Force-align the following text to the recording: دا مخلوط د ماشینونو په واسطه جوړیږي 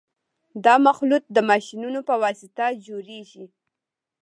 دا 0.65 0.75
مخلوط 0.87 1.23
د 1.35 1.37
ماشینونو 1.49 1.99
په 2.07 2.15
واسطه 2.23 2.65
جوړیږي 2.87 3.45